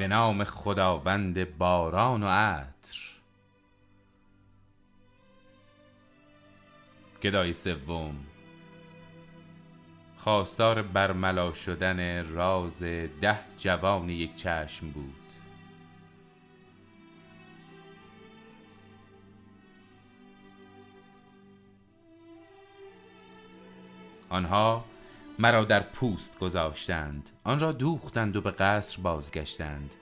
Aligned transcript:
به 0.00 0.08
نام 0.08 0.44
خداوند 0.44 1.58
باران 1.58 2.22
و 2.22 2.26
عطر. 2.26 2.98
گدای 7.22 7.52
سوم 7.52 8.14
خواستار 10.16 10.82
برملا 10.82 11.52
شدن 11.52 12.28
راز 12.28 12.82
ده 12.82 13.38
جوان 13.58 14.10
یک 14.10 14.36
چشم 14.36 14.90
بود. 14.90 15.32
آنها 24.28 24.84
مرا 25.40 25.64
در 25.64 25.80
پوست 25.80 26.38
گذاشتند. 26.38 27.30
آن 27.44 27.58
را 27.58 27.72
دوختند 27.72 28.36
و 28.36 28.40
به 28.40 28.50
قصر 28.50 29.02
بازگشتند. 29.02 29.94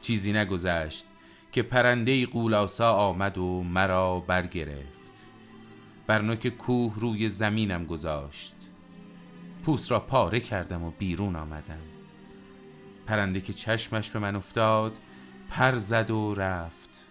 چیزی 0.00 0.32
نگذشت 0.32 1.06
که 1.52 1.62
پرنده 1.62 2.26
قولاسا 2.26 2.92
آمد 2.92 3.38
و 3.38 3.62
مرا 3.62 4.20
برگرفت. 4.20 5.26
بر 6.06 6.22
نوک 6.22 6.48
کوه 6.48 6.94
روی 7.00 7.28
زمینم 7.28 7.84
گذاشت. 7.84 8.54
پوست 9.64 9.90
را 9.90 10.00
پاره 10.00 10.40
کردم 10.40 10.82
و 10.82 10.90
بیرون 10.90 11.36
آمدم. 11.36 11.82
پرنده 13.06 13.40
که 13.40 13.52
چشمش 13.52 14.10
به 14.10 14.18
من 14.18 14.36
افتاد 14.36 14.98
پر 15.50 15.76
زد 15.76 16.10
و 16.10 16.34
رفت. 16.34 17.04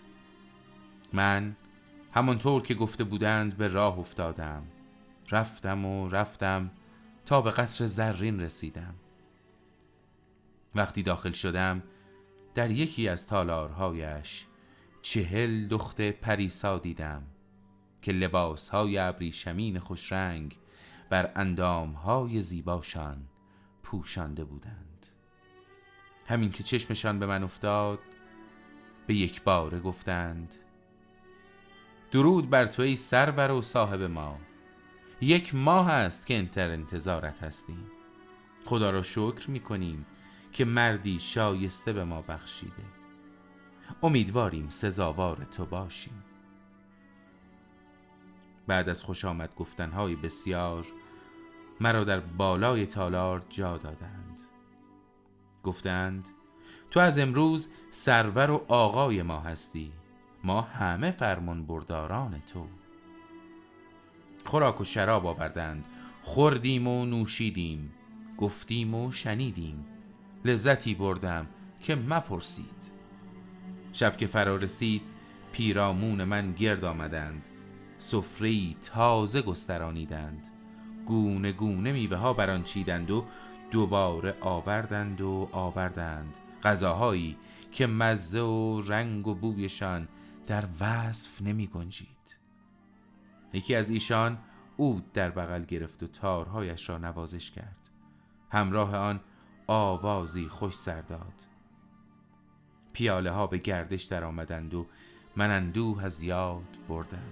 من 1.13 1.55
همانطور 2.13 2.61
که 2.61 2.73
گفته 2.73 3.03
بودند 3.03 3.57
به 3.57 3.67
راه 3.67 3.99
افتادم. 3.99 4.63
رفتم 5.31 5.85
و 5.85 6.09
رفتم 6.09 6.71
تا 7.25 7.41
به 7.41 7.51
قصر 7.51 7.85
زرین 7.85 8.39
رسیدم. 8.39 8.95
وقتی 10.75 11.03
داخل 11.03 11.31
شدم 11.31 11.83
در 12.55 12.71
یکی 12.71 13.07
از 13.07 13.27
تالارهایش 13.27 14.45
چهل 15.01 15.67
دخت 15.67 16.01
پریسا 16.01 16.77
دیدم 16.77 17.23
که 18.01 18.11
لباسهای 18.11 18.97
ابریشمین 18.97 19.79
خوشرنگ 19.79 20.57
بر 21.09 21.31
اندامهای 21.35 22.41
زیباشان 22.41 23.27
پوشانده 23.83 24.43
بودند. 24.43 25.07
همین 26.27 26.51
که 26.51 26.63
چشمشان 26.63 27.19
به 27.19 27.25
من 27.25 27.43
افتاد 27.43 27.99
به 29.07 29.15
یک 29.15 29.43
باره 29.43 29.79
گفتند 29.79 30.53
درود 32.11 32.49
بر 32.49 32.65
تو 32.65 32.81
ای 32.81 32.95
سرور 32.95 33.51
و 33.51 33.61
صاحب 33.61 34.01
ما. 34.01 34.37
یک 35.21 35.55
ماه 35.55 35.89
است 35.89 36.25
که 36.25 36.37
انتر 36.37 36.69
انتظارت 36.69 37.43
هستیم. 37.43 37.85
خدا 38.65 38.89
را 38.89 39.01
شکر 39.01 39.49
می 39.49 39.59
کنیم 39.59 40.05
که 40.51 40.65
مردی 40.65 41.19
شایسته 41.19 41.93
به 41.93 42.03
ما 42.03 42.21
بخشیده. 42.21 42.83
امیدواریم 44.03 44.69
سزاوار 44.69 45.47
تو 45.51 45.65
باشیم. 45.65 46.23
بعد 48.67 48.89
از 48.89 49.03
خوش 49.03 49.25
آمد 49.25 49.55
گفتنهای 49.55 50.15
بسیار 50.15 50.87
مرا 51.79 52.03
در 52.03 52.19
بالای 52.19 52.85
تالار 52.85 53.43
جا 53.49 53.77
دادند. 53.77 54.39
گفتند 55.63 56.27
تو 56.91 56.99
از 56.99 57.19
امروز 57.19 57.69
سرور 57.91 58.51
و 58.51 58.65
آقای 58.67 59.21
ما 59.21 59.39
هستی. 59.39 59.91
ما 60.43 60.61
همه 60.61 61.11
فرمان 61.11 61.65
برداران 61.65 62.41
تو. 62.53 62.67
خوراک 64.45 64.81
و 64.81 64.83
شراب 64.83 65.25
آوردند. 65.25 65.87
خوردیم 66.23 66.87
و 66.87 67.05
نوشیدیم. 67.05 67.93
گفتیم 68.37 68.95
و 68.95 69.11
شنیدیم. 69.11 69.85
لذتی 70.45 70.95
بردم 70.95 71.47
که 71.79 71.95
مپرسید. 71.95 72.91
شب 73.93 74.17
که 74.17 74.27
فرا 74.27 74.55
رسید 74.55 75.01
پیرامون 75.51 76.23
من 76.23 76.53
گرد 76.53 76.85
آمدند. 76.85 77.47
سفره 77.97 78.73
تازه 78.73 79.41
گسترانیدند. 79.41 80.47
گونه 81.05 81.51
گونه 81.51 81.91
میوه 81.91 82.17
ها 82.17 82.33
بران 82.33 82.63
چیدند 82.63 83.11
و 83.11 83.25
دوباره 83.71 84.35
آوردند 84.41 85.21
و 85.21 85.49
آوردند. 85.51 86.37
غذاهایی 86.63 87.37
که 87.71 87.87
مزه 87.87 88.41
و 88.41 88.81
رنگ 88.87 89.27
و 89.27 89.35
بویشان 89.35 90.07
در 90.47 90.65
وصف 90.79 91.41
نمی 91.41 91.67
گنجید. 91.67 92.20
یکی 93.53 93.75
از 93.75 93.89
ایشان 93.89 94.37
اود 94.77 95.11
در 95.11 95.29
بغل 95.29 95.63
گرفت 95.63 96.03
و 96.03 96.07
تارهایش 96.07 96.89
را 96.89 96.97
نوازش 96.97 97.51
کرد. 97.51 97.89
همراه 98.49 98.95
آن 98.95 99.19
آوازی 99.67 100.47
خوش 100.47 100.73
سر 100.73 101.01
داد. 101.01 101.47
پیاله 102.93 103.31
ها 103.31 103.47
به 103.47 103.57
گردش 103.57 104.03
در 104.03 104.23
آمدند 104.23 104.73
و 104.73 104.87
من 105.35 105.51
اندوه 105.51 106.03
از 106.03 106.23
یاد 106.23 106.77
بردم. 106.87 107.29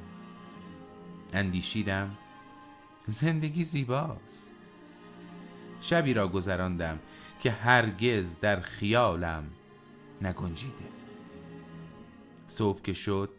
اندیشیدم 1.33 2.17
زندگی 3.07 3.63
زیباست. 3.63 4.57
شبی 5.81 6.13
را 6.13 6.27
گذراندم 6.27 6.99
که 7.39 7.51
هرگز 7.51 8.39
در 8.39 8.59
خیالم 8.59 9.43
نگنجیده. 10.21 10.85
صبح 12.47 12.81
که 12.81 12.93
شد 12.93 13.29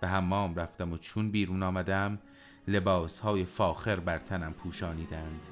به 0.00 0.08
حمام 0.08 0.54
رفتم 0.54 0.92
و 0.92 0.98
چون 0.98 1.30
بیرون 1.30 1.62
آمدم 1.62 2.18
لباس 2.68 3.20
های 3.20 3.44
فاخر 3.44 4.00
بر 4.00 4.18
تنم 4.18 4.52
پوشانیدند. 4.52 5.46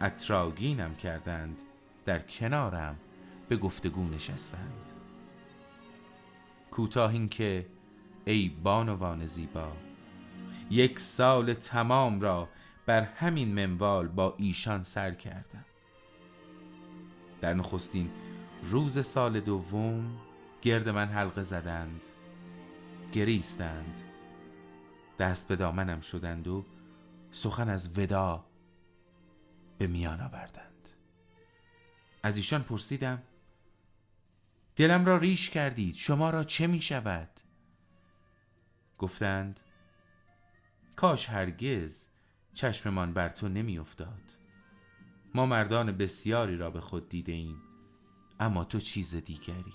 اطراگینم 0.00 0.94
کردند 0.94 1.60
در 2.04 2.18
کنارم 2.18 2.96
به 3.48 3.56
گفتگو 3.56 4.04
نشستند. 4.04 4.90
کوتاه 6.70 7.12
این 7.12 7.28
که 7.28 7.66
ای 8.24 8.48
بانوان 8.48 9.26
زیبا 9.26 9.72
یک 10.70 10.98
سال 10.98 11.52
تمام 11.52 12.20
را 12.20 12.48
بر 12.86 13.02
همین 13.02 13.54
منوال 13.54 14.08
با 14.08 14.34
ایشان 14.38 14.82
سر 14.82 15.10
کردم. 15.14 15.64
در 17.40 17.54
نخستین 17.54 18.10
روز 18.62 19.06
سال 19.06 19.40
دوم 19.40 20.10
گرد 20.62 20.88
من 20.88 21.06
حلقه 21.06 21.42
زدند. 21.42 22.06
گریستند. 23.12 24.02
دست 25.18 25.48
به 25.48 25.56
دامنم 25.56 26.00
شدند 26.00 26.48
و 26.48 26.64
سخن 27.30 27.68
از 27.68 27.98
ودا 27.98 28.44
به 29.78 29.86
میان 29.86 30.20
آوردند. 30.20 30.88
از 32.22 32.36
ایشان 32.36 32.62
پرسیدم 32.62 33.22
دلم 34.76 35.04
را 35.04 35.16
ریش 35.16 35.50
کردید 35.50 35.94
شما 35.94 36.30
را 36.30 36.44
چه 36.44 36.66
می 36.66 36.80
شود؟ 36.80 37.28
گفتند 38.98 39.60
کاش 40.96 41.28
هرگز 41.28 42.08
چشممان 42.54 43.12
بر 43.12 43.28
تو 43.28 43.48
نمی 43.48 43.78
افتاد. 43.78 44.36
ما 45.34 45.46
مردان 45.46 45.92
بسیاری 45.92 46.56
را 46.56 46.70
به 46.70 46.80
خود 46.80 47.08
دیده 47.08 47.32
ایم 47.32 47.62
اما 48.40 48.64
تو 48.64 48.80
چیز 48.80 49.14
دیگری. 49.14 49.74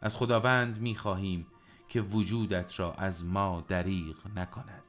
از 0.00 0.16
خداوند 0.16 0.78
می 0.78 0.96
خواهیم 0.96 1.46
که 1.88 2.00
وجودت 2.00 2.80
را 2.80 2.92
از 2.92 3.24
ما 3.24 3.64
دریغ 3.68 4.16
نکند. 4.36 4.82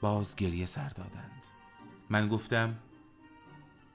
باز 0.00 0.36
گریه 0.36 0.66
سر 0.66 0.88
دادند. 0.88 1.46
من 2.10 2.28
گفتم 2.28 2.76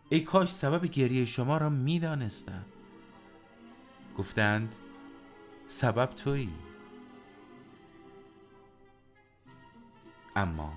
ای 0.09 0.19
کاش 0.19 0.49
سبب 0.49 0.85
گریه 0.85 1.25
شما 1.25 1.57
را 1.57 1.69
می‌دانستم. 1.69 2.65
گفتند 4.17 4.75
سبب 5.67 6.05
تویی. 6.05 6.53
اما 10.35 10.73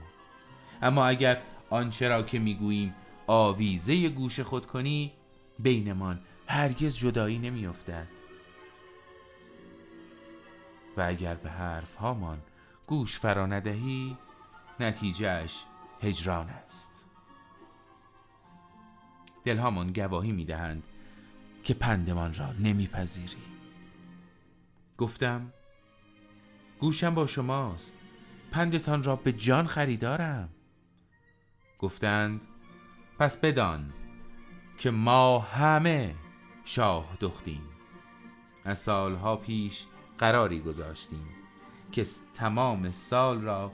اما 0.82 1.06
اگر 1.06 1.43
آنچه 1.70 2.09
را 2.09 2.23
که 2.23 2.38
می‌گوییم 2.38 2.94
آویزه 3.27 4.09
گوش 4.09 4.41
خود 4.41 4.67
کنی 4.67 5.12
بینمان 5.59 6.20
هرگز 6.47 6.97
جدایی 6.97 7.38
نمیافتد. 7.38 8.06
و 10.96 11.00
اگر 11.00 11.35
به 11.35 11.50
حرف 11.50 11.94
هامان 11.94 12.43
گوش 12.87 13.19
فرا 13.19 13.46
ندهی 13.46 14.17
نتیجهش 14.81 15.64
هجران 16.02 16.49
است. 16.49 17.05
دلهامان 19.44 19.93
گواهی 19.93 20.32
می‌دهند 20.32 20.87
که 21.64 21.75
پندمان 21.75 22.35
را 22.35 22.52
نمیپذیری. 22.52 23.43
گفتم 24.99 25.52
گوشم 26.81 27.14
با 27.14 27.26
شماست 27.26 27.96
پندتان 28.50 29.02
را 29.02 29.17
به 29.17 29.32
جان 29.32 29.67
خریدارم. 29.67 30.49
گفتند 31.79 32.44
پس 33.19 33.37
بدان 33.37 33.91
که 34.79 34.91
ما 34.91 35.38
همه 35.38 36.14
شاه 36.64 37.17
دختیم. 37.20 37.62
از 38.64 38.79
سالها 38.79 39.37
پیش 39.37 39.87
قراری 40.19 40.61
گذاشتیم 40.61 41.29
که 41.93 42.07
تمام 42.35 42.91
سال 42.91 43.41
را 43.41 43.73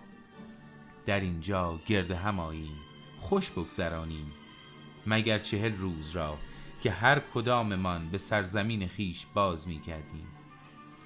در 1.06 1.20
اینجا 1.20 1.80
گرد 1.86 2.10
هم 2.10 2.40
آییم 2.40 2.76
خوش 3.18 3.50
بگذرانیم 3.50 4.32
مگر 5.06 5.38
چهل 5.38 5.76
روز 5.76 6.10
را 6.10 6.38
که 6.80 6.90
هر 6.90 7.20
کداممان 7.34 8.10
به 8.10 8.18
سرزمین 8.18 8.88
خیش 8.88 9.26
باز 9.34 9.68
می 9.68 9.80
کردیم. 9.80 10.26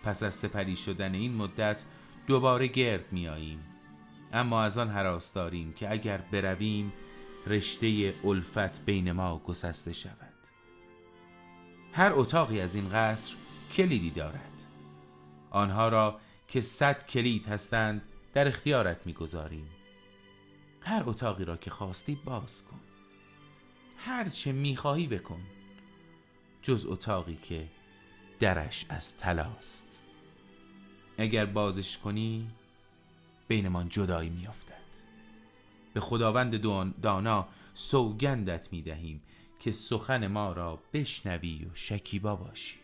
پس 0.03 0.23
از 0.23 0.35
سپری 0.35 0.77
شدن 0.77 1.15
این 1.15 1.35
مدت 1.35 1.85
دوباره 2.27 2.67
گرد 2.67 3.13
می 3.13 3.29
آییم. 3.29 3.59
اما 4.33 4.63
از 4.63 4.79
آن 4.79 4.91
حراس 4.91 5.33
داریم 5.33 5.73
که 5.73 5.93
اگر 5.93 6.19
برویم 6.19 6.93
رشته 7.47 8.15
الفت 8.25 8.85
بین 8.85 9.13
ما 9.13 9.39
گسسته 9.39 9.93
شود. 9.93 10.35
هر 11.93 12.13
اتاقی 12.15 12.61
از 12.61 12.75
این 12.75 12.89
قصر 12.93 13.35
کلیدی 13.73 14.11
دارد. 14.11 14.54
آنها 15.55 15.89
را 15.89 16.21
که 16.49 16.61
صد 16.61 17.06
کلید 17.06 17.47
هستند 17.47 18.03
در 18.35 18.49
اختیارت 18.49 19.06
می‌گذاریم. 19.06 19.69
هر 20.81 21.03
اتاقی 21.06 21.45
را 21.45 21.56
که 21.56 21.71
خواستی 21.71 22.15
باز 22.25 22.65
کن. 22.65 22.81
هر 23.97 24.29
چه 24.29 24.53
می‌خواهی 24.53 25.06
بکن. 25.06 25.41
جز 26.62 26.87
اتاقی 26.87 27.37
که 27.37 27.69
درش 28.41 28.87
از 28.89 29.17
تلاست 29.17 30.03
اگر 31.19 31.47
بازش 31.47 31.99
کنی 31.99 32.50
بینمان 33.49 33.89
جدایی 33.89 34.31
میافتد. 34.31 34.75
به 35.95 36.00
خداوند 36.00 36.61
دانا 37.00 37.49
سوگندت 37.75 38.73
می‌دهیم 38.73 39.23
که 39.61 39.73
سخن 39.73 40.27
ما 40.27 40.53
را 40.53 40.83
بشنوی 40.93 41.65
و 41.65 41.75
شکیبا 41.75 42.37
باشی. 42.37 42.84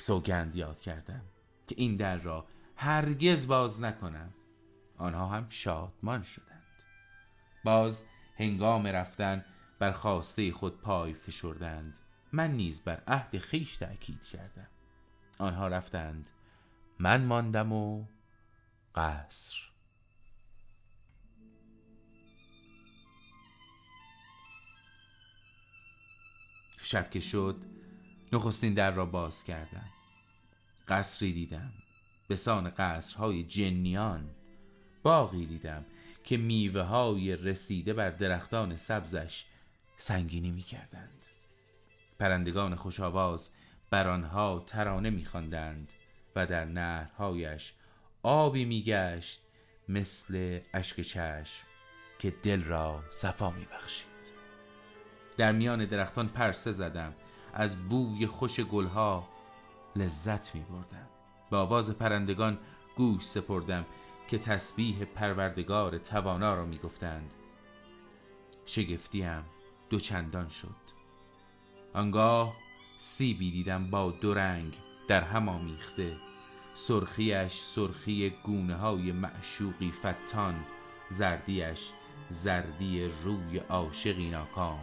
سوگند 0.00 0.56
یاد 0.56 0.80
کردم 0.80 1.22
که 1.66 1.74
این 1.78 1.96
در 1.96 2.16
را 2.16 2.46
هرگز 2.76 3.46
باز 3.46 3.82
نکنم. 3.82 4.34
آنها 4.98 5.26
هم 5.26 5.46
شادمان 5.48 6.22
شدند. 6.22 6.82
باز 7.64 8.04
هنگام 8.36 8.86
رفتن 8.86 9.44
بر 9.78 9.92
خواسته 9.92 10.52
خود 10.52 10.80
پای 10.80 11.14
فشردند. 11.14 11.94
من 12.32 12.52
نیز 12.52 12.80
بر 12.80 13.02
عهد 13.06 13.38
خیش 13.38 13.76
تأکید 13.76 14.22
کردم. 14.22 14.66
آنها 15.38 15.68
رفتند. 15.68 16.30
من 16.98 17.24
ماندم 17.24 17.72
و 17.72 18.04
قصر. 18.94 19.56
شب 26.82 27.10
که 27.10 27.20
شد 27.20 27.64
نخستین 28.32 28.74
در 28.74 28.90
را 28.90 29.06
باز 29.06 29.44
کردم. 29.44 29.90
قصری 30.88 31.32
دیدم. 31.32 31.72
به 32.28 32.36
سان 32.36 32.70
قصرهای 32.70 33.44
جنیان 33.44 34.30
باقی 35.02 35.46
دیدم 35.46 35.84
که 36.24 36.36
میوه 36.36 36.82
های 36.82 37.36
رسیده 37.36 37.92
بر 37.92 38.10
درختان 38.10 38.76
سبزش 38.76 39.44
سنگینی 39.96 40.50
می 40.50 40.62
کردند 40.62 41.26
پرندگان 42.18 42.74
خوشاواز 42.74 43.50
بر 43.90 44.08
آنها 44.08 44.64
ترانه 44.66 45.10
می 45.10 45.26
و 46.36 46.46
در 46.46 46.64
نهرهایش 46.64 47.72
آبی 48.22 48.64
میگشت 48.64 49.40
مثل 49.88 50.60
اشک 50.74 51.00
چشم 51.00 51.66
که 52.18 52.30
دل 52.42 52.64
را 52.64 53.04
صفا 53.10 53.50
می 53.50 53.64
بخشید 53.64 54.10
در 55.36 55.52
میان 55.52 55.84
درختان 55.84 56.28
پرسه 56.28 56.72
زدم. 56.72 57.14
از 57.54 57.88
بوی 57.88 58.26
خوش 58.26 58.60
گلها 58.60 59.28
لذت 59.96 60.54
می 60.54 60.60
بردم 60.60 61.08
به 61.50 61.56
آواز 61.56 61.90
پرندگان 61.90 62.58
گوش 62.96 63.22
سپردم 63.22 63.86
که 64.28 64.38
تسبیح 64.38 65.04
پروردگار 65.04 65.98
توانا 65.98 66.54
را 66.54 66.64
می 66.64 66.78
گفتند 66.78 67.34
شگفتیم 68.64 69.44
دو 69.90 69.98
چندان 69.98 70.48
شد. 70.48 70.76
آنگاه 71.94 72.56
سیبی 72.96 73.50
دیدم 73.50 73.90
با 73.90 74.10
دو 74.10 74.34
رنگ 74.34 74.78
در 75.08 75.22
هم 75.22 75.48
آمیخته. 75.48 76.16
سرخیش 76.74 77.52
سرخی 77.52 78.30
گونه 78.30 78.74
های 78.74 79.12
معشوقی 79.12 79.92
فتان 79.92 80.64
زردیش 81.08 81.90
زردی 82.28 83.04
روی 83.24 83.58
عاشقی 83.58 84.30
ناکام. 84.30 84.80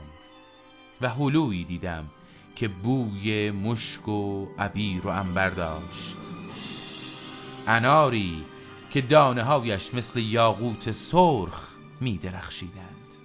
و 1.02 1.10
حلویی 1.10 1.64
دیدم 1.64 2.10
که 2.57 2.68
بوی 2.68 3.51
مشک 3.51 4.07
و 4.07 4.48
عبیر 4.59 5.07
و 5.07 5.09
انبر 5.09 5.50
داشت. 5.50 6.18
اناری 7.68 8.45
که 8.89 9.01
دانه 9.01 9.44
هایش 9.44 9.94
مثل 9.94 10.19
یاقوت 10.19 10.92
سرخ 10.92 11.69
می 12.01 12.18
درخشیدند 12.18 13.15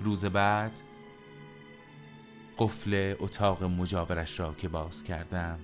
روز 0.00 0.24
بعد 0.24 0.80
قفل 2.58 3.14
اتاق 3.20 3.64
مجاورش 3.64 4.40
را 4.40 4.54
که 4.54 4.68
باز 4.68 5.04
کردم 5.04 5.58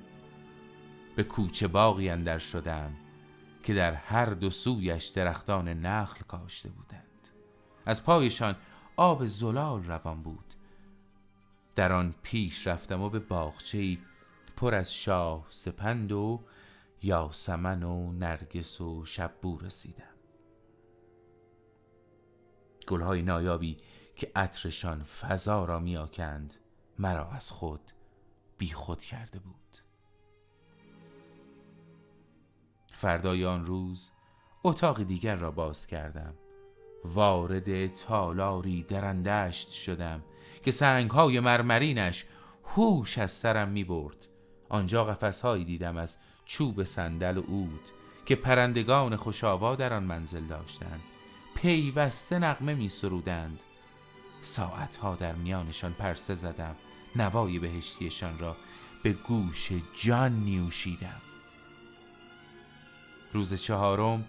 به 1.17 1.23
کوچه 1.23 1.69
باقی 1.69 2.09
اندر 2.09 2.39
شدم 2.39 2.93
که 3.63 3.75
در 3.75 3.95
هر 3.95 4.27
دو 4.27 4.51
سویش 4.51 5.05
درختان 5.05 5.69
نخل 5.69 6.21
کاشته 6.29 6.69
بودند. 6.69 7.29
از 7.87 8.05
پایشان 8.05 8.57
آب 8.97 9.27
زلال 9.27 9.85
روان 9.85 10.23
بود. 10.23 10.55
در 11.75 11.93
آن 11.93 12.15
پیش 12.23 12.67
رفتم 12.67 13.03
و 13.03 13.11
به 13.11 13.19
باغچه‌ای 13.19 13.99
پر 14.57 14.75
از 14.75 14.95
شاه 14.95 15.47
سپند 15.51 16.13
و 16.13 16.45
یاسمن 17.03 17.83
و 17.83 18.13
نرگس 18.13 18.81
و 18.81 19.05
شببو 19.05 19.59
رسیدم. 19.59 20.15
گلهای 22.89 23.23
نایابی 23.23 23.77
که 24.17 24.33
عطرشان 24.37 25.03
فضا 25.03 25.65
را 25.65 25.79
میآکند 25.79 26.55
مرا 26.99 27.31
از 27.31 27.51
خود 27.51 27.81
بی 28.59 28.67
خود 28.67 29.03
کرده 29.03 29.39
بود. 29.39 29.79
فردای 32.93 33.45
آن 33.45 33.67
روز 33.67 34.11
اتاق 34.65 35.03
دیگر 35.03 35.37
را 35.37 35.51
باز 35.51 35.87
کردم. 35.87 36.35
وارد 37.05 37.93
تالاری 37.93 38.83
درندشت 38.83 39.71
شدم 39.71 40.23
که 40.63 40.71
سنگهای 40.71 41.41
مرمرینش 41.41 42.25
هوش 42.65 43.19
از 43.19 43.31
سرم 43.31 43.69
می 43.69 43.85
برد. 43.85 44.27
آنجا 44.69 45.05
قفسهایی 45.05 45.65
دیدم 45.65 45.97
از 45.97 46.19
چوب 46.45 46.83
صندل 46.83 47.39
و 47.39 47.43
عود 47.43 47.91
که 48.27 48.37
پرندگان 48.37 49.17
خوشاوا 49.17 49.77
در 49.77 49.93
آن 49.93 50.05
منزل 50.05 50.45
داشتند. 50.47 51.01
پیوسته 51.55 52.39
نغمه 52.39 52.75
می 52.75 52.89
سرودند. 52.89 53.61
ساعتها 54.41 55.17
در 55.17 55.35
میانشان 55.35 55.93
پرسه 55.93 56.35
زدم. 56.35 56.77
نوای 57.17 57.59
بهشتیشان 57.59 58.39
را 58.39 58.57
به 59.03 59.13
گوش 59.13 59.73
جان 60.03 60.33
نیوشیدم. 60.33 61.21
روز 63.33 63.55
چهارم 63.55 64.25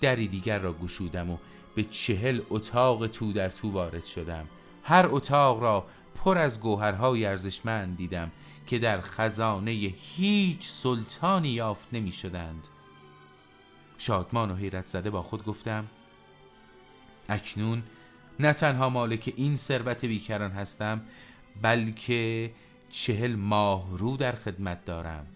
دری 0.00 0.28
دیگر 0.28 0.58
را 0.58 0.72
گشودم 0.72 1.30
و 1.30 1.38
به 1.74 1.84
چهل 1.84 2.40
اتاق 2.50 3.06
تو 3.06 3.32
در 3.32 3.48
تو 3.48 3.70
وارد 3.70 4.04
شدم. 4.04 4.48
هر 4.82 5.06
اتاق 5.10 5.62
را 5.62 5.86
پر 6.14 6.38
از 6.38 6.60
گوهرهای 6.60 7.26
ارزشمند 7.26 7.96
دیدم 7.96 8.30
که 8.66 8.78
در 8.78 9.00
خزانه 9.00 9.70
هیچ 9.98 10.68
سلطانی 10.68 11.48
یافت 11.48 11.88
نمی 11.92 12.12
شدند. 12.12 12.68
شادمان 13.98 14.50
و 14.50 14.54
حیرت 14.54 14.86
زده 14.86 15.10
با 15.10 15.22
خود 15.22 15.44
گفتم 15.44 15.86
اکنون 17.28 17.82
نه 18.40 18.52
تنها 18.52 18.88
مالک 18.88 19.32
این 19.36 19.56
ثروت 19.56 20.04
بیکران 20.04 20.50
هستم 20.50 21.00
بلکه 21.62 22.52
چهل 22.90 23.34
ماه 23.34 23.98
رو 23.98 24.16
در 24.16 24.32
خدمت 24.32 24.84
دارم 24.84 25.26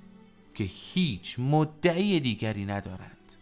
که 0.54 0.64
هیچ 0.64 1.38
مدعی 1.38 2.20
دیگری 2.20 2.64
ندارند. 2.64 3.32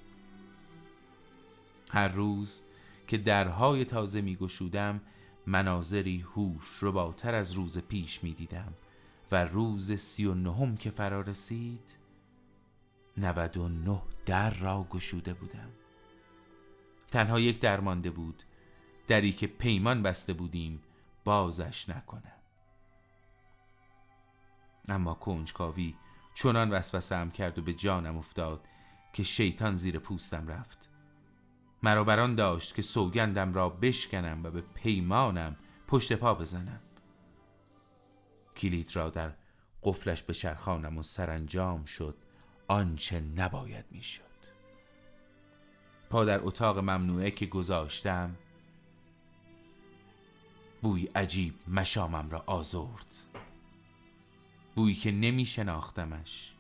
هر 1.91 2.09
روز 2.09 2.63
که 3.11 3.19
درهای 3.19 3.85
تازه 3.85 4.21
می 4.21 4.37
گشودم 4.37 5.01
مناظری 5.47 6.21
هوش 6.21 6.83
رباتر 6.83 7.35
از 7.35 7.53
روز 7.53 7.79
پیش 7.79 8.25
می 8.25 8.33
دیدم 8.33 8.75
و 9.33 9.45
روز 9.45 9.93
سی 9.93 10.27
و 10.27 10.35
نهم 10.35 10.77
که 10.77 10.91
فرا 10.91 11.21
رسید 11.21 11.97
نود 13.17 13.57
و 13.57 13.69
نه 13.69 14.03
در 14.27 14.51
را 14.51 14.87
گشوده 14.91 15.35
بودم. 15.35 15.71
تنها 17.11 17.41
یک 17.41 17.61
درمانده 17.61 18.11
بود 18.11 18.43
دری 19.07 19.33
که 19.33 19.47
پیمان 19.47 20.03
بسته 20.03 20.33
بودیم 20.33 20.83
بازش 21.25 21.89
نکنم. 21.89 22.41
اما 24.89 25.15
کنجکاوی 25.15 25.95
چنان 26.35 26.71
وسوسه 26.71 27.31
کرد 27.31 27.59
و 27.59 27.63
به 27.63 27.73
جانم 27.73 28.17
افتاد 28.17 28.67
که 29.13 29.23
شیطان 29.23 29.75
زیر 29.75 29.99
پوستم 29.99 30.49
رفت. 30.49 30.90
مرا 31.83 32.05
بران 32.05 32.35
داشت 32.35 32.75
که 32.75 32.83
سوگندم 32.83 33.55
را 33.55 33.69
بشکنم 33.69 34.41
و 34.45 34.51
به 34.51 34.61
پیمانم 34.61 35.57
پشت 35.87 36.13
پا 36.13 36.35
بزنم. 36.35 36.81
کلید 38.57 38.97
را 38.97 39.11
در 39.11 39.33
قفلش 39.83 40.23
به 40.23 40.33
شرخانم 40.33 40.99
و 40.99 41.03
سرانجام 41.03 41.85
شد. 41.85 42.17
آنچه 42.69 43.21
نباید 43.21 43.85
می‌شد. 43.91 44.23
پا 46.11 46.25
در 46.25 46.41
اتاق 46.43 46.79
ممنوعه 46.79 47.31
که 47.31 47.47
گذاشتم 47.47 48.37
بوی 50.83 51.05
عجیب 51.05 51.55
مشامم 51.69 52.31
را 52.31 52.45
آزرد. 52.47 53.17
بویی 54.75 54.95
که 54.95 55.13
نمی 55.13 55.47
شناختمش 55.47 56.55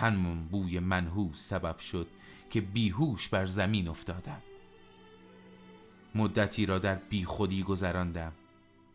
همون 0.00 0.44
بوی 0.44 0.78
منحوس 0.78 1.48
سبب 1.48 1.78
شد 1.78 2.06
که 2.50 2.60
بیهوش 2.60 3.28
بر 3.28 3.46
زمین 3.46 3.88
افتادم. 3.88 4.42
مدتی 6.14 6.66
را 6.66 6.78
در 6.78 6.94
بیخودی 6.94 7.62
گذراندم. 7.62 8.32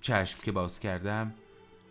چشم 0.02 0.40
که 0.44 0.52
باز 0.52 0.80
کردم 0.80 1.34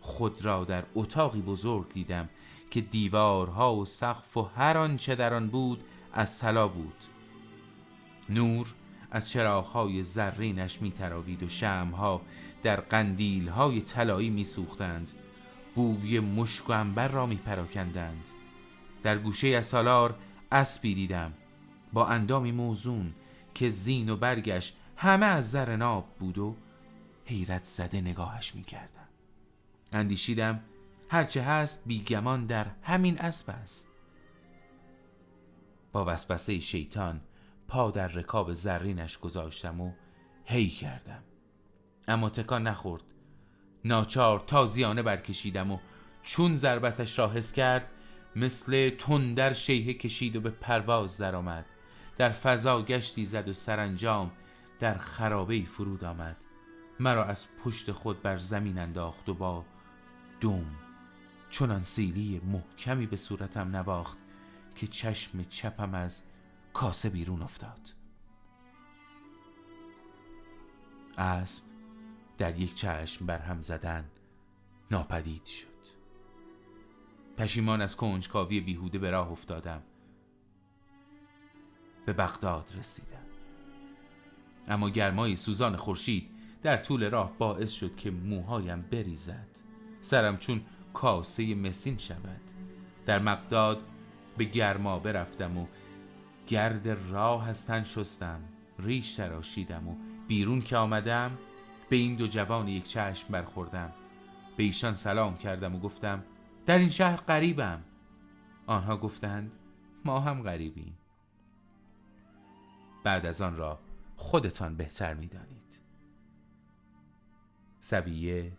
خود 0.01 0.45
را 0.45 0.63
در 0.63 0.83
اتاقی 0.95 1.41
بزرگ 1.41 1.89
دیدم 1.93 2.29
که 2.71 2.81
دیوارها 2.81 3.75
و 3.75 3.85
سقف 3.85 4.37
و 4.37 4.41
هر 4.41 4.77
آنچه 4.77 5.15
در 5.15 5.33
آن 5.33 5.47
بود 5.47 5.83
از 6.13 6.39
طلا 6.39 6.67
بود. 6.67 7.03
نور 8.29 8.73
از 9.11 9.29
چراغهای 9.29 10.03
زرینش 10.03 10.81
میتراوید 10.81 11.43
و 11.43 11.47
شمها 11.47 12.21
در 12.63 12.79
قندیلهای 12.79 13.81
طلایی 13.81 14.29
میسوختند. 14.29 15.11
بوی 15.75 16.19
مشک 16.19 16.69
و 16.69 16.71
انبر 16.73 17.07
را 17.07 17.25
میپراکندند. 17.25 18.29
در 19.05 19.17
گوشه 19.17 19.47
از 19.47 19.65
سالار 19.65 20.15
اسبی 20.51 20.95
دیدم. 20.95 21.33
با 21.93 22.07
اندامی 22.07 22.51
موزون 22.51 23.13
که 23.53 23.69
زین 23.69 24.09
و 24.09 24.15
برگش 24.15 24.73
همه 24.97 25.25
از 25.25 25.51
زر 25.51 25.75
ناب 25.75 26.05
بود 26.19 26.37
و 26.37 26.55
حیرت 27.25 27.63
زده 27.63 28.01
نگاهش 28.01 28.55
می‌کردم. 28.55 29.07
اندیشیدم 29.93 30.61
هرچه 31.09 31.41
هست 31.41 31.83
بیگمان 31.85 32.45
در 32.45 32.67
همین 32.81 33.17
اسب 33.17 33.49
است. 33.49 33.87
با 35.91 36.05
وسوسه 36.05 36.59
شیطان 36.59 37.21
پا 37.67 37.91
در 37.91 38.07
رکاب 38.07 38.53
زرینش 38.53 39.17
گذاشتم 39.17 39.81
و 39.81 39.91
هی 40.45 40.69
کردم. 40.69 41.23
اما 42.07 42.29
تکان 42.29 42.67
نخورد. 42.67 43.03
ناچار 43.83 44.43
تازیانه 44.47 45.01
برکشیدم 45.01 45.71
و 45.71 45.79
چون 46.23 46.57
ضربتش 46.57 47.19
را 47.19 47.29
حس 47.29 47.51
کرد 47.51 47.91
مثل 48.35 48.89
تندر 48.89 49.53
شیهه 49.53 49.93
کشید 49.93 50.35
و 50.35 50.41
به 50.41 50.49
پرواز 50.49 51.17
درآمد. 51.17 51.65
در 52.17 52.29
فضا 52.29 52.81
گشتی 52.81 53.25
زد 53.25 53.49
و 53.49 53.53
سرانجام 53.53 54.31
در 54.79 54.97
خرابه 54.97 55.63
فرود 55.63 56.03
آمد. 56.03 56.37
مرا 56.99 57.25
از 57.25 57.47
پشت 57.63 57.91
خود 57.91 58.21
بر 58.21 58.37
زمین 58.37 58.77
انداخت 58.77 59.29
و 59.29 59.33
با 59.33 59.65
دوم 60.39 60.75
چنان 61.49 61.83
سیلی 61.83 62.41
محکمی 62.45 63.05
به 63.05 63.15
صورتم 63.17 63.75
نواخت 63.75 64.17
که 64.75 64.87
چشم 64.87 65.43
چپم 65.43 65.93
از 65.93 66.23
کاسه 66.73 67.09
بیرون 67.09 67.41
افتاد. 67.41 67.93
اسب 71.17 71.63
در 72.37 72.59
یک 72.59 72.75
چشم 72.75 73.25
بر 73.25 73.39
هم 73.39 73.61
زدن 73.61 74.05
ناپدید 74.91 75.45
شد. 75.45 75.74
پشیمان 77.37 77.81
از 77.81 77.95
کنجکاوی 77.95 78.61
بیهوده 78.61 78.99
به 78.99 79.11
راه 79.11 79.31
افتادم. 79.31 79.81
به 82.05 82.13
بغداد 82.13 82.73
رسیدم. 82.77 83.25
اما 84.67 84.89
گرمای 84.89 85.35
سوزان 85.35 85.75
خورشید 85.75 86.29
در 86.61 86.77
طول 86.77 87.09
راه 87.09 87.37
باعث 87.37 87.71
شد 87.71 87.95
که 87.95 88.11
موهایم 88.11 88.85
بریزد. 88.91 89.47
سرم 90.01 90.37
چون 90.37 90.61
کاسه 90.93 91.55
مسین 91.55 91.97
شود. 91.97 92.41
در 93.05 93.19
مقداد 93.19 93.83
به 94.37 94.43
گرما 94.43 94.99
برفتم 94.99 95.57
و 95.57 95.65
گرد 96.47 96.87
راه 96.87 97.49
از 97.49 97.65
تن 97.65 97.83
شستم. 97.83 98.39
ریش 98.79 99.15
تراشیدم 99.15 99.87
و 99.87 99.95
بیرون 100.27 100.61
که 100.61 100.77
آمدم 100.77 101.37
به 101.89 101.95
این 101.95 102.15
دو 102.15 102.27
جوان 102.27 102.67
یک 102.67 102.87
چشم 102.87 103.27
برخوردم. 103.31 103.93
به 104.57 104.63
ایشان 104.63 104.93
سلام 104.93 105.37
کردم 105.37 105.75
و 105.75 105.79
گفتم 105.79 106.23
در 106.65 106.77
این 106.77 106.89
شهر 106.89 107.17
غریبم. 107.17 107.83
آنها 108.67 108.97
گفتند 108.97 109.55
ما 110.05 110.19
هم 110.19 110.41
غریبیم. 110.41 110.97
بعد 113.03 113.25
از 113.25 113.41
آن 113.41 113.55
را 113.55 113.79
خودتان 114.15 114.75
بهتر 114.75 115.13
می‌دانید. 115.13 115.79
سبیه 117.79 118.51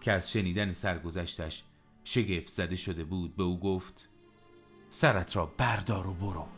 که 0.00 0.12
از 0.12 0.32
شنیدن 0.32 0.72
سرگذشتش 0.72 1.64
شگفت 2.04 2.48
زده 2.48 2.76
شده 2.76 3.04
بود 3.04 3.36
به 3.36 3.42
او 3.42 3.60
گفت 3.60 4.08
سرت 4.90 5.36
را 5.36 5.46
بردار 5.46 6.06
و 6.06 6.14
برو. 6.14 6.48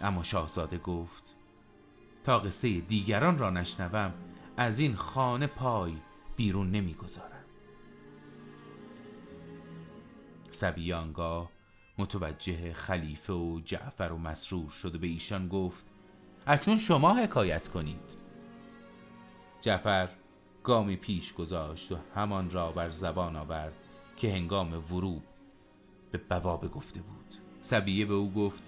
اما 0.00 0.22
شاهزاده 0.22 0.78
گفت 0.78 1.36
تا 2.24 2.38
قصه 2.38 2.80
دیگران 2.80 3.38
را 3.38 3.50
نشنوم 3.50 4.14
از 4.56 4.78
این 4.78 4.96
خانه 4.96 5.46
پای 5.46 5.96
بیرون 6.36 6.70
نمی‌گذارم. 6.70 7.37
سبیانگاه 10.50 11.50
متوجه 11.98 12.72
خلیفه 12.72 13.32
و 13.32 13.60
جعفر 13.64 14.12
و 14.12 14.18
مسرور 14.18 14.70
شد 14.70 14.94
و 14.94 14.98
به 14.98 15.06
ایشان 15.06 15.48
گفت 15.48 15.86
اکنون 16.46 16.76
شما 16.76 17.14
حکایت 17.14 17.68
کنید. 17.68 18.18
جعفر 19.60 20.08
گامی 20.62 20.96
پیش 20.96 21.32
گذاشت 21.32 21.92
و 21.92 21.96
همان 22.14 22.50
را 22.50 22.72
بر 22.72 22.90
زبان 22.90 23.36
آورد 23.36 23.72
که 24.16 24.32
هنگام 24.32 24.72
ورود 24.92 25.24
به 26.12 26.18
بوابه 26.18 26.68
گفته 26.68 27.00
بود. 27.00 27.34
سبیه 27.60 28.06
به 28.06 28.14
او 28.14 28.32
گفت 28.32 28.62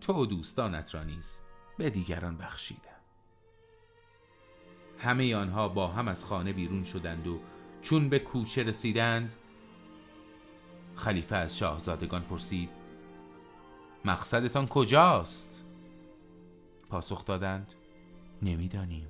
تو 0.00 0.12
و 0.12 0.26
دوستانت 0.26 0.94
را 0.94 1.04
نیز 1.04 1.40
به 1.78 1.90
دیگران 1.90 2.36
بخشیدم. 2.36 2.82
همه 4.98 5.34
آنها 5.34 5.68
با 5.68 5.88
هم 5.88 6.08
از 6.08 6.24
خانه 6.24 6.52
بیرون 6.52 6.84
شدند 6.84 7.26
و 7.26 7.40
چون 7.82 8.08
به 8.08 8.18
کوچه 8.18 8.62
رسیدند 8.62 9.34
خلیفه 11.00 11.36
از 11.36 11.58
شاهزادگان 11.58 12.22
پرسید 12.22 12.70
مقصدتان 14.04 14.66
کجاست؟ 14.66 15.64
پاسخ 16.90 17.24
دادند 17.24 17.72
نمی‌دانیم 18.42 19.08